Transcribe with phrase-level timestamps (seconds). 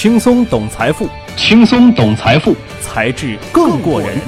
[0.00, 1.06] 轻松懂财富，
[1.36, 4.18] 轻松懂财富，才智更过人。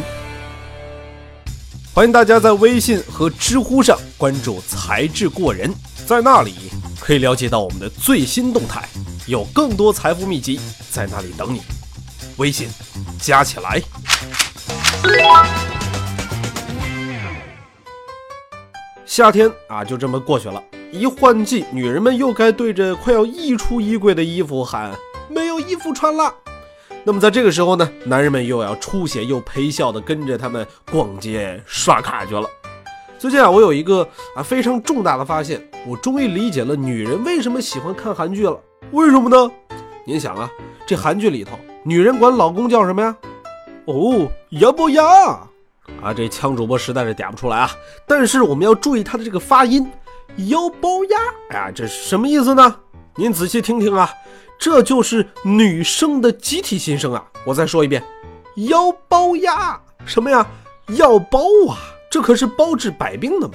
[1.94, 5.72] 欢迎大家在微信和知乎上关注“才智过人”，
[6.04, 6.52] 在那里
[7.00, 8.86] 可以了解到我们的最新动态，
[9.26, 10.60] 有更多财富秘籍
[10.90, 11.62] 在那里等你。
[12.36, 12.68] 微信
[13.18, 13.80] 加起来。
[19.06, 20.62] 夏天啊，就这么过去了。
[20.92, 25.11] 一换季，女人们又该对着快要溢出衣柜的衣服喊：“没有
[25.62, 26.34] 衣服穿了。”
[27.04, 32.48] 那么在这个时候呢，男人们又要出血又陪笑的跟着他们逛街刷卡去了。
[33.18, 38.56] 最近啊，我有一个啊非常重大的发现，我终于理解了女人为什么喜欢看韩剧了。
[38.92, 39.52] 为什么呢？
[40.04, 40.50] 您想啊，
[40.86, 43.16] 这韩剧里头，女人管老公叫什么呀？
[43.86, 45.02] 哦，呀不呀？
[46.00, 47.70] 啊，这枪主播实在是嗲不出来啊。
[48.06, 49.90] 但是我们要注意他的这个发音，
[50.48, 51.18] 腰包鸭。
[51.50, 52.76] 哎呀，这什么意思呢？
[53.16, 54.08] 您仔细听听啊。
[54.62, 57.24] 这就是女生的集体心声啊！
[57.44, 58.00] 我再说一遍，
[58.68, 60.46] 腰包呀，什么呀？
[60.90, 61.74] 要包啊！
[62.08, 63.54] 这可是包治百病的嘛。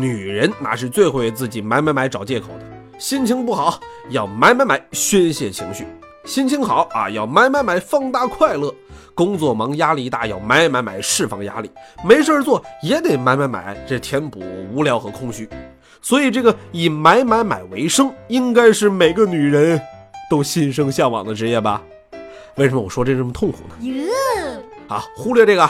[0.00, 2.64] 女人那是最会自己买买买找借口的，
[2.98, 5.86] 心情不好要买买买宣泄情绪，
[6.24, 8.74] 心情好啊要买买买放大快乐，
[9.14, 11.70] 工作忙压力大要买买买释放压力，
[12.02, 14.42] 没事儿做也得买买买，这填补
[14.72, 15.46] 无聊和空虚。
[16.04, 19.80] 所以，这个以买买买为生，应该是每个女人
[20.28, 21.82] 都心生向往的职业吧？
[22.56, 23.96] 为什么我说这这么痛苦呢？
[24.86, 25.66] 啊，忽略这个。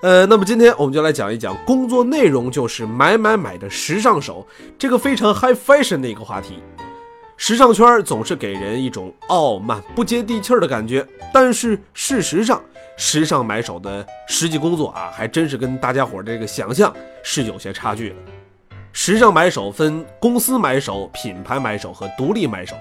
[0.00, 4.46] 呃，那么今天我们就来讲一讲工作内容就是买买买的时尚手，
[4.78, 6.62] 这个非常 high fashion 的一个话题。
[7.36, 12.62] 时尚圈总是给人一种傲慢、不接地气儿的感觉，但是事实上，
[12.96, 16.90] 时尚买手的实际工作啊，还真是跟大家伙的这个想象
[17.22, 18.16] 是有些差距的。
[18.92, 22.74] 时尚买手分公司买手、品牌买手和独立买手。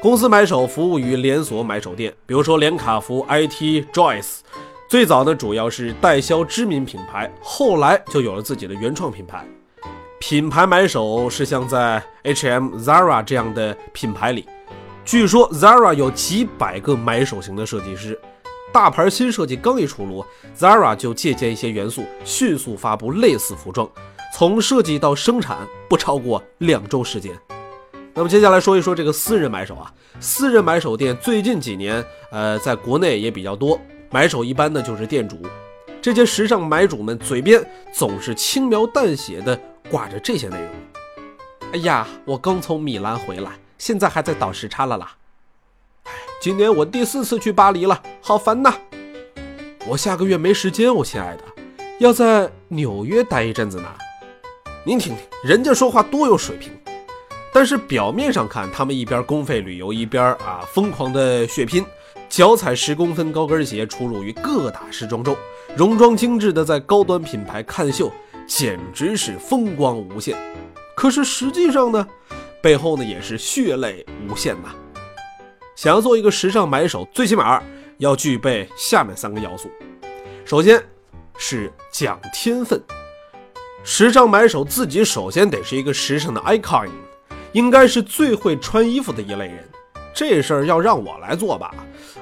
[0.00, 4.40] 公司买手服务于连锁买手店，比如说连卡佛、IT、Joyce。
[4.88, 9.44] 最早呢，主要是代销知名品牌，后来就有了自己的原创品牌。
[10.18, 14.46] 品牌买手是像在 H&M、Zara 这样的品牌里，
[15.04, 18.18] 据说 Zara 有几百个买手型的设计师。
[18.72, 20.24] 大牌新设计刚一出炉
[20.56, 23.88] ，Zara 就借鉴一些元素，迅速发布类似服装。
[24.38, 27.34] 从设计到生产不超过两周时间。
[28.12, 33.80] 那么接下来说一说这个私人买手啊，私人买手店最近几年，呃，在国内也比较多。
[34.10, 35.40] 买手一般呢就是店主，
[36.02, 39.58] 这些时尚买主们嘴边总是轻描淡写的
[39.90, 40.70] 挂着这些内容。
[41.72, 45.16] 哎呀，我刚从米兰回来，现在还在倒时差了啦。
[46.42, 48.74] 今年我第四次去巴黎了，好烦呐。
[49.86, 51.42] 我下个月没时间，我亲爱的，
[52.00, 53.88] 要在纽约待一阵子呢。
[54.86, 56.70] 您听听，人家说话多有水平，
[57.52, 61.84] 但是表面上看，他们一边公费旅游，一边啊疯狂的血拼，
[62.28, 65.36] 脚踩十公分高跟鞋出入于各大时装周，
[65.76, 68.12] 戎装精致的在高端品牌看秀，
[68.46, 70.38] 简直是风光无限。
[70.94, 72.06] 可是实际上呢，
[72.62, 74.72] 背后呢也是血泪无限呐。
[75.74, 77.60] 想要做一个时尚买手，最起码
[77.98, 79.68] 要具备下面三个要素，
[80.44, 80.80] 首先
[81.36, 82.80] 是讲天分。
[83.88, 86.88] 时尚买手自己首先得是一个时尚的 icon，
[87.52, 89.64] 应该是最会穿衣服的一类人。
[90.12, 91.72] 这事儿要让我来做吧，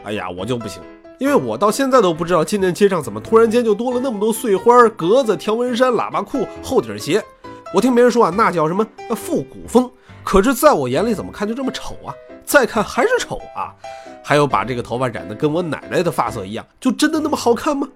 [0.04, 0.82] 哎呀，我就不行，
[1.18, 7.24] 因为我到现在都不知道今年街上怎么突然间就多了那么多碎花、格子、条纹衫、喇叭裤、厚底鞋。
[7.72, 8.86] 我听别人说啊，那叫什么
[9.16, 9.90] 复古风，
[10.22, 12.12] 可是在我眼里怎么看就这么丑啊？
[12.44, 13.72] 再看还是丑啊？
[14.22, 17.88] 还有把这个头发染得跟我奶奶的发色一样，就真的那么好看吗？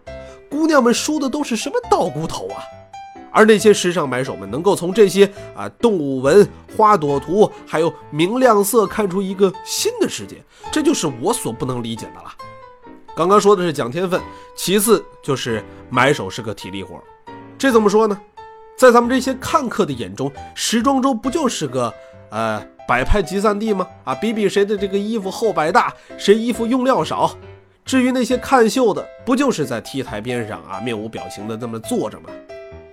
[0.51, 2.65] 姑娘们梳的都是什么倒骨头啊？
[3.38, 6.44] 而那些时尚买手们能够从这些啊动物纹、
[6.76, 12.34] 花朵图，还有明亮色看出一个新的世界，这就是我所不能理解的了。
[13.15, 14.21] 刚刚说的是讲天分，
[14.56, 17.00] 其次就是买手是个体力活，
[17.56, 18.21] 这怎么说呢？
[18.77, 21.94] 在咱们这些看客的眼中，时装周不就是个
[22.31, 23.87] 呃摆拍集散地吗？
[24.03, 27.33] 啊，比比谁的这个衣服厚百大，谁衣服用料少。
[27.84, 32.30] 至于那些看秀的，不就是在 T 台边上啊面无表情的这么坐着吗？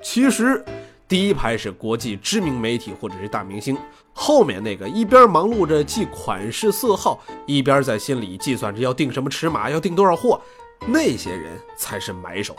[0.07, 0.63] 其实，
[1.07, 3.75] 第一排是国际知名媒体或者是大明星，
[4.13, 10.39] 后面那个一边忙碌着记款式色号，一边在心里计算着要订什么尺码，要订多少货，
[10.85, 12.55] 那些人才是买手。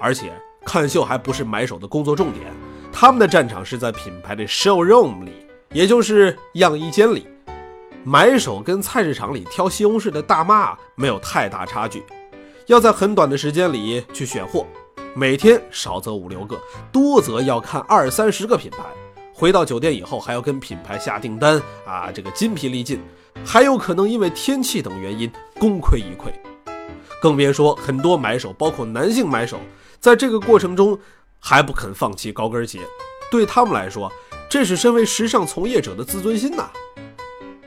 [0.00, 0.32] 而且
[0.64, 2.46] 看秀还不是买手的工作重点，
[2.90, 5.32] 他们的战场是在品牌的 showroom 里，
[5.74, 7.28] 也就是样衣间里。
[8.02, 12.02] 买手跟菜市场里挑西红柿的大妈没有太大差距，
[12.66, 14.66] 要在很短的时间里去选货。
[15.18, 16.60] 每天少则五六个，
[16.92, 18.84] 多则要看二三十个品牌，
[19.32, 23.00] 回到酒店以后还要跟品牌下订单啊，这个筋疲力尽，
[23.42, 26.30] 还有可能因为天气等原因功亏一篑。
[27.18, 29.58] 更别说很多买手，包括男性买手，
[29.98, 30.98] 在这个过程中
[31.40, 32.80] 还不肯放弃高跟鞋，
[33.30, 34.12] 对他们来说，
[34.50, 36.68] 这是身为时尚从业者的自尊心呐。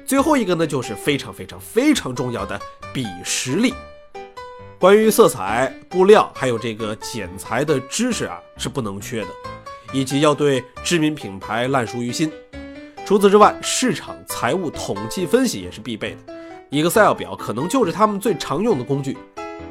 [0.05, 2.61] 最后一个呢，就是非常非常非常重要的
[2.93, 3.73] 比实力。
[4.79, 9.27] 关于色彩、布料还有这个剪裁的知识啊，是不能缺的，
[9.91, 12.31] 以及要对知名品牌烂熟于心。
[13.05, 16.33] 除此之外，市场财务统计分析也是必备的。
[16.69, 19.17] Excel 表可能就是他们最常用的工具，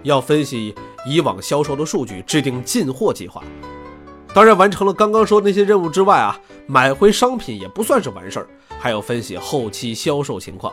[0.03, 0.75] 要分析
[1.07, 3.43] 以往销售的数据，制定进货计划。
[4.35, 8.47] 当然，完成了刚刚说的那些任务之外啊，买回商品也不算是完事儿，
[8.79, 10.71] 还要分析后期销售情况，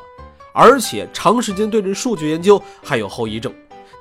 [0.52, 3.54] 而且长时间对着数据研究还有后遗症。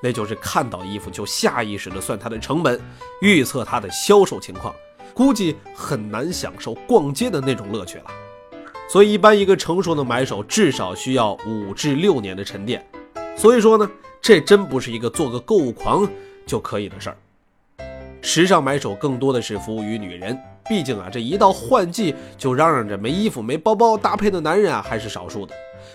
[0.05, 2.79] 那就是看到衣服就下意识的算它的成本，
[3.23, 4.75] 预测它的销售情况，
[5.15, 8.05] 估计很难享受逛街的那种乐趣了。
[8.87, 12.87] 所以，一般一个成熟的买手至少需要五至六年的沉淀。
[13.35, 13.91] 所以说呢，
[14.21, 16.07] 这真不是一个做个购物狂
[16.45, 17.17] 就可以的事儿。
[18.21, 25.55] 时尚买手更多的是服务于女人，毕竟啊，这一到换季就嚷嚷着没衣服、没包包搭配的男人啊还是少数的。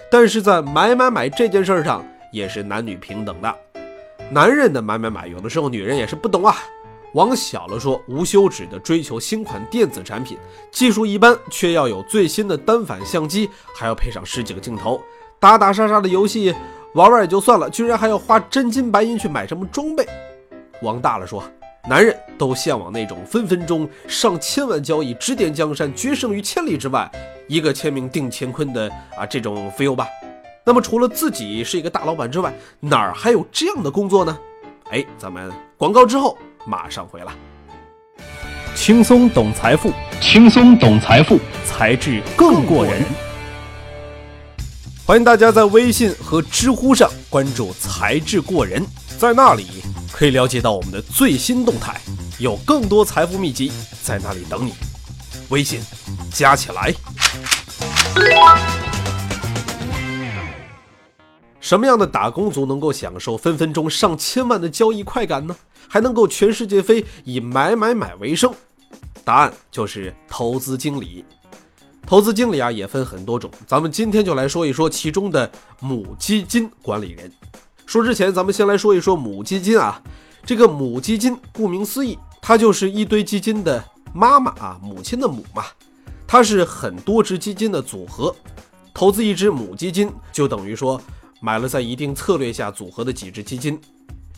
[0.09, 2.03] 但是在买买买这件事上，
[2.33, 3.55] 也是男女平等的。
[4.31, 6.55] 男人的买买买，有的时候女人也是不懂啊。
[7.13, 10.37] 往小了说，无休止的追求新款电子产品，
[10.69, 15.01] 技术一般却要有最新的单反相机，还要配上十几个镜头，
[15.39, 16.53] 打打杀杀的游戏
[16.93, 20.07] 玩玩也就算了，居然还要花真金白银去买什么装备。
[20.83, 21.43] 往大了说，
[21.89, 27.11] 男人都向往那种分分钟上千万交易，指点江山，决胜于千里之外，
[27.47, 28.87] 一个签名定乾坤的
[29.17, 30.07] 啊这种 feel 吧。
[30.69, 34.37] 那么除了自己是一个大老板之外，哪儿还有这样的工作呢？
[34.91, 37.33] 哎，咱们广告之后马上回来。
[38.75, 43.03] 轻松懂财富，轻松懂财富，才智更过人。
[45.07, 48.85] 欢迎大家在微信和知乎上关注“才智过人”，
[49.17, 49.65] 在那里
[50.11, 51.99] 可以了解到我们的最新动态，
[52.37, 53.71] 有更多财富秘籍
[54.03, 54.75] 在那里等你。
[55.49, 55.81] 微信
[56.31, 56.93] 加起来。
[61.69, 65.55] 什么样的打工族能够享受分分钟上千万的交易快感呢？
[65.87, 68.51] 还能够全世界飞，以买买买为生？
[69.23, 71.23] 答案就是投资经理。
[72.07, 75.47] 投资经理啊，也分很多种，咱们今天就来说一说其中的
[75.79, 77.31] 母基金管理人。
[77.85, 80.01] 说之前，咱们先来说一说母基金啊。
[80.43, 85.65] 这个母基金，顾名思义，它就是一堆基金的妈妈啊，母亲的母嘛。
[86.25, 88.35] 它是很多只基金的组合。
[88.91, 90.99] 投资一只母基金，就等于说。
[91.41, 93.79] 买了在一定策略下组合的几只基金，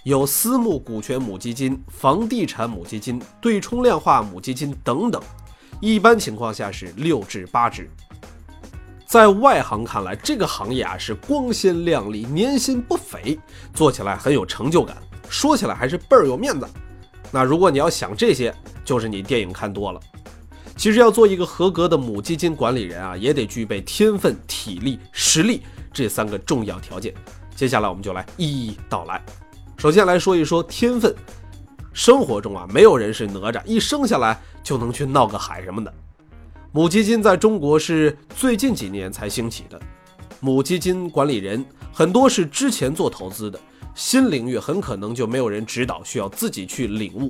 [0.04, 5.22] 有私募股权母基金、房地产母基金、对冲量化母基金等等。
[5.80, 7.90] 一般情况下是六至八只。
[9.08, 13.38] 在外行看来，这个行业啊是光鲜亮丽，年薪不菲，
[13.74, 14.96] 做起来很有成就感，
[15.28, 16.68] 说起来还是倍儿有面子。
[17.32, 18.54] 那如果你要想这些，
[18.86, 20.00] 就是你电影看多了。
[20.78, 25.62] 其实要做一个合格的母基金管理人啊，也得具备天分、体力、实力。
[25.94, 27.14] 这三个重要条件，
[27.56, 29.22] 接下来我们就来一一道来。
[29.78, 31.14] 首先来说一说天分。
[31.94, 35.94] 生活中啊，没有人是哪吒，一生下来就能去闹个海什么的。
[36.72, 39.78] 母基金在中国是最近几年才兴起的。
[40.40, 43.60] 母基金管理人很多是之前做投资的，
[43.94, 47.30] 新领域很可能就没有人指导，需要自己去领悟。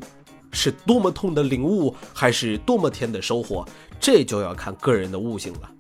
[0.52, 3.66] 是多么痛的领悟，还是多么甜的收获，
[4.00, 5.72] 这就要看个人的悟性了。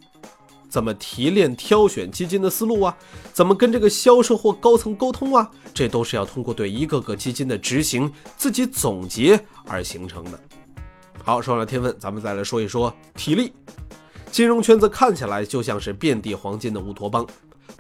[0.71, 2.97] 怎么提炼挑选基金的思路啊？
[3.33, 5.51] 怎么跟这个销售或高层沟通啊？
[5.73, 9.37] 这都是要通过对一个个基金的执行自己总结
[9.67, 10.39] 而形成的。
[11.23, 13.51] 好，说完了天分，咱们再来说一说体力。
[14.31, 17.27] 金融圈子看起来就像是遍地黄金的乌托邦，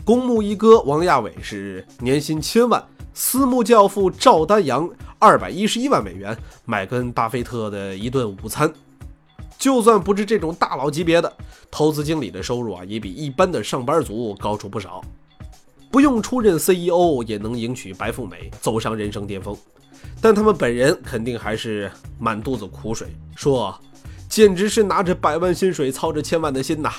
[0.03, 8.69] 公募一哥王亚伟是年薪千万，私募教父赵丹阳二百一十一万美元买跟巴菲特的一顿午餐。
[9.61, 11.31] 就算不是这种大佬级别的
[11.69, 15.03] 投资经理的收入啊，也比一般的上班族高出不少。
[15.91, 19.55] 不用出任 CEO 也能迎娶白富美，走上人生巅峰。
[20.19, 23.79] 但他们本人肯定还是满肚子苦水，说
[24.27, 26.91] 简直是拿着百万薪水操着千万的心呐。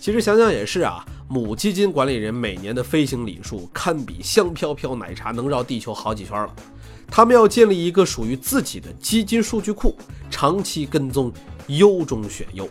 [0.00, 6.52] 其实想想也是啊，母基金管理人每年的飞行里数堪比香飘飘奶茶能绕地球好几圈了。
[7.14, 9.94] 他们要建立一个属于自己的基金数据库，
[10.30, 11.30] 长期跟踪。
[11.68, 12.68] 优中选优，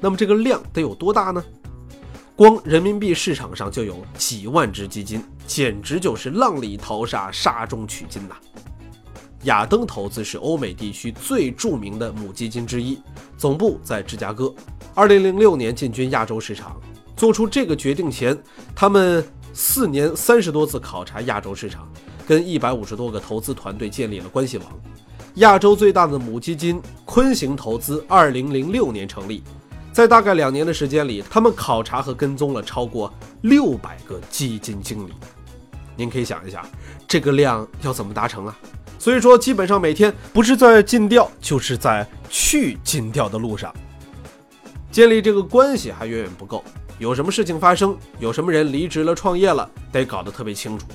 [0.00, 1.44] 那么这个量得有多大呢？
[2.34, 8.36] 光人民币市场上就有几万只基金，简直就是浪里淘沙，沙中取金呐！
[9.44, 13.00] 亚登投资是欧美地区最著名的母基金之一，
[13.38, 14.54] 总部在芝加哥。
[14.94, 16.80] 二零零六年进军亚洲市场，
[17.16, 18.36] 做出这个决定前，
[18.74, 21.88] 他们四年三十多次考察亚洲市场，
[22.26, 24.66] 跟一百五十多个投资团队建立了关系网。
[25.36, 26.80] 亚洲最大的母基金
[27.16, 29.42] 坤行投资二零零六年成立，
[29.90, 35.14] 在大概两年的时间里，他们考察和跟踪了超过六百个基金经理。
[35.96, 36.62] 您可以想一下，
[37.08, 38.54] 这个量要怎么达成啊？
[38.98, 43.74] 所以说，基本上每天不是在尽调，就是在去尽调的路上。
[44.90, 46.62] 建立这个关系还远远不够，
[46.98, 50.86] 有什么事情发生，有什么人离职了、创业了，得搞得特别清楚。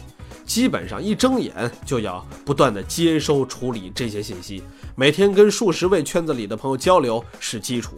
[0.51, 4.62] 基本上一睁眼就要不断的接收、处理这些信息，
[4.98, 7.96] 每天跟数十位圈子里的朋友交流是基础。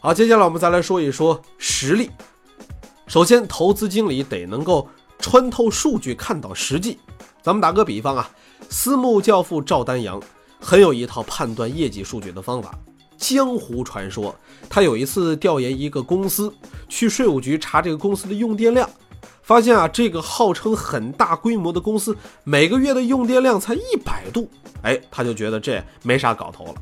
[0.00, 2.10] 好，接下来我们再来说一说实力。
[3.06, 4.88] 首先，投资经理得能够。
[5.18, 6.98] 穿透数据，看到实际。
[7.42, 8.30] 咱们打个比方啊，
[8.70, 10.22] 私募教父赵丹阳
[10.58, 12.78] 很有一套判断业绩数据的方法。
[13.18, 14.34] 江湖传说，
[14.70, 16.50] 他有一次调研一个公司，
[16.88, 18.88] 去税务局查这个公司的用电量，
[19.42, 24.50] 发现啊，这个号称很大规模的公司，每个月的用电量才一百度。
[24.82, 26.74] 哎，他就觉得这没啥搞头了。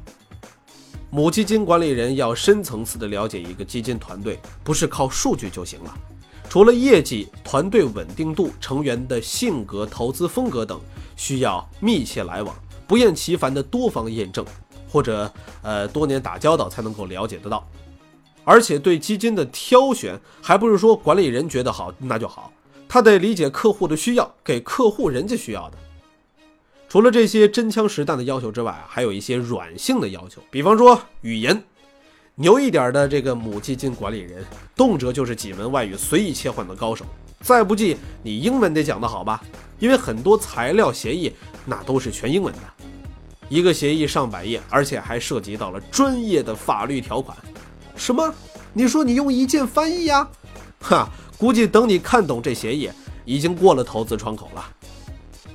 [1.10, 5.94] 母基金管理人要深层次的了解一个基金团队，不是靠数据就行了。
[6.48, 10.80] 除了业绩、团队稳定度、成员的性格、投资风格等，
[11.16, 12.54] 需要密切来往、
[12.86, 14.44] 不厌其烦的多方验证，
[14.88, 15.30] 或者
[15.62, 17.66] 呃多年打交道才能够了解得到。
[18.44, 22.52] 而且对基金的挑选，还不是说管理人觉得好那就好，
[22.88, 25.78] 他得理解客户的需要，给客户人家需要的。
[26.88, 31.62] 除了这些真枪实弹的要求之外，还有一些软性的要求，比方说语言。
[32.36, 37.04] 牛一点的这个母基金管理人，动辄就是几门外语随意切换的高手。
[37.40, 39.40] 再不济，你英文得讲得好吧？
[39.78, 41.32] 因为很多材料协议
[41.64, 42.60] 那都是全英文的，
[43.48, 47.36] 一个协议上百页，而且还涉及到了专业的法律条款。
[47.96, 48.34] 什么？
[48.72, 50.28] 你说你用一键翻译呀？
[50.80, 51.08] 哈，
[51.38, 52.90] 估计等你看懂这协议，
[53.24, 54.64] 已经过了投资窗口了。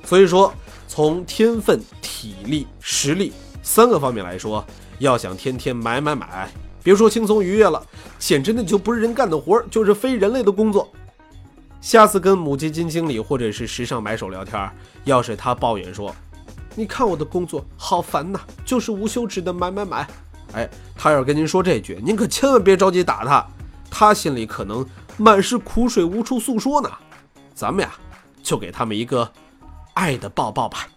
[0.04, 0.52] 所以说，
[0.88, 3.32] 从天分、体力、实力
[3.62, 4.64] 三个方面来说，
[4.98, 6.50] 要想天天买买买。
[6.82, 7.86] 别说轻松愉悦了，
[8.18, 10.90] 简直那就不是人干的活，就是非人类的工作。
[11.80, 14.70] 下次跟母基金经理或者是时尚买手聊天，
[15.04, 16.14] 要是他抱怨说
[16.74, 20.08] ：“你看我的工作好烦呐，就是无休止的买买买。”
[20.52, 23.46] 哎，他要是跟您说这句，您可千万别着急打他，
[23.90, 24.84] 他心里可能
[25.16, 26.90] 满是苦水无处诉说呢。
[27.54, 27.92] 咱们呀，
[28.42, 29.30] 就给他们一个
[29.94, 30.88] 爱的抱抱吧。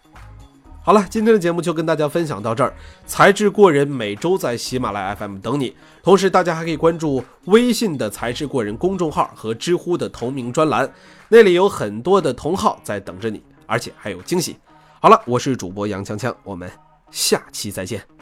[0.86, 2.74] 好了，今天的节目就跟大家分享到这儿。
[3.06, 10.92] 才智过人每周在喜马拉雅 FM 等你，同时大家还可以关注微信的才智过人公众号和知乎的同名专栏，
[11.30, 14.58] 那里有很多的同号在等着你，而且还有惊喜。
[15.00, 16.70] 好了，我是主播杨锵锵，我们
[17.12, 18.13] 下期再见。